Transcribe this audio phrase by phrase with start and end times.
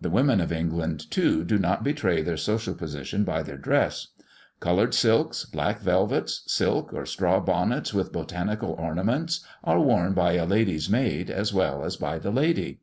[0.00, 4.06] The women of England, too, do not betray their social position by their dress.
[4.60, 10.46] Coloured silks, black velvets, silk or straw bonnets with botanical ornaments, are worn by a
[10.46, 12.78] lady's maid, as well as by the lady.